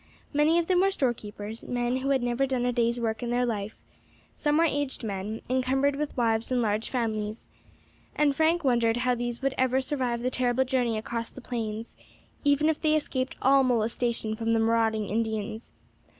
[0.33, 3.45] Many of them were storekeepers, men who had never done a day's work in their
[3.45, 3.79] life;
[4.33, 7.45] some were aged men, encumbered with wives and large families,
[8.15, 11.95] and Frank wondered how these would ever survive the terrible journey across the plains,
[12.43, 15.69] even if they escaped all molestation from the marauding Indians.